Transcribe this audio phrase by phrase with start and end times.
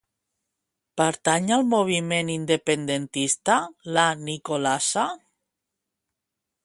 [1.01, 3.59] Pertany al moviment independentista
[3.99, 5.05] la Nicolasa?